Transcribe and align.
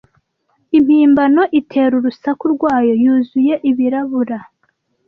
impimbano 0.77 1.41
itera 1.59 1.93
urusaku 1.99 2.43
rwayo 2.53 2.93
yuzuye 3.03 3.53
ibirabura 3.69 4.37